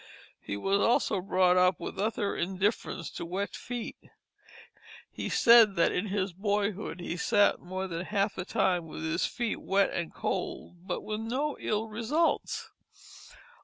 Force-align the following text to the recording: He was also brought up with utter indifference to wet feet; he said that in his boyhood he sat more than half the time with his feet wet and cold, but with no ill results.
He 0.41 0.57
was 0.57 0.79
also 0.79 1.21
brought 1.21 1.57
up 1.57 1.79
with 1.79 1.99
utter 1.99 2.35
indifference 2.35 3.11
to 3.11 3.23
wet 3.23 3.55
feet; 3.55 3.97
he 5.11 5.29
said 5.29 5.75
that 5.75 5.91
in 5.91 6.07
his 6.07 6.33
boyhood 6.33 6.99
he 6.99 7.15
sat 7.15 7.59
more 7.59 7.87
than 7.87 8.05
half 8.05 8.33
the 8.33 8.43
time 8.45 8.87
with 8.87 9.03
his 9.03 9.27
feet 9.27 9.61
wet 9.61 9.91
and 9.93 10.11
cold, 10.11 10.87
but 10.87 11.01
with 11.01 11.19
no 11.21 11.55
ill 11.59 11.87
results. 11.87 12.71